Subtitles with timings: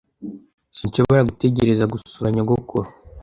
[0.77, 2.87] Sinshobora gutegereza gusura nyogokuru.